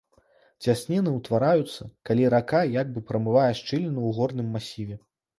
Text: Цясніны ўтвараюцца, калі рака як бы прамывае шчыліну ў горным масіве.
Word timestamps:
Цясніны 0.67 1.11
ўтвараюцца, 1.17 1.83
калі 2.09 2.23
рака 2.33 2.61
як 2.75 2.87
бы 2.95 3.03
прамывае 3.11 3.43
шчыліну 3.59 3.91
ў 4.07 4.11
горным 4.21 4.47
масіве. 4.57 4.97